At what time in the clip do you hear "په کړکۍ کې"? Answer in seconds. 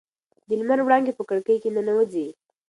1.17-1.69